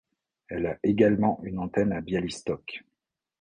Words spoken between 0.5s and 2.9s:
a également une antenne à Białystok.